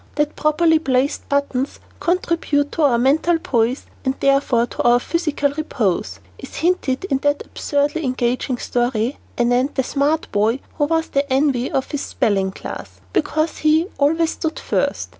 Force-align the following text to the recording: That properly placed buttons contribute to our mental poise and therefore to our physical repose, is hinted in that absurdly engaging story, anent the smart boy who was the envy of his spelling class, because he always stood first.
That 0.15 0.35
properly 0.35 0.79
placed 0.79 1.29
buttons 1.29 1.79
contribute 1.99 2.71
to 2.71 2.81
our 2.81 2.97
mental 2.97 3.37
poise 3.37 3.85
and 4.03 4.15
therefore 4.19 4.65
to 4.65 4.81
our 4.81 4.99
physical 4.99 5.51
repose, 5.55 6.19
is 6.39 6.55
hinted 6.55 7.03
in 7.11 7.19
that 7.19 7.43
absurdly 7.45 8.03
engaging 8.03 8.57
story, 8.57 9.19
anent 9.37 9.75
the 9.75 9.83
smart 9.83 10.25
boy 10.31 10.59
who 10.79 10.85
was 10.85 11.09
the 11.09 11.31
envy 11.31 11.69
of 11.71 11.91
his 11.91 12.01
spelling 12.01 12.49
class, 12.51 12.99
because 13.13 13.59
he 13.59 13.89
always 13.99 14.31
stood 14.31 14.57
first. 14.57 15.09